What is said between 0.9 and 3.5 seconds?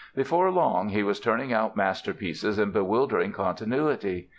was turning out masterpieces in bewildering